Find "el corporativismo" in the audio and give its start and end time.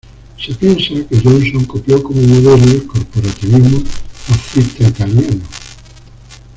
2.55-3.81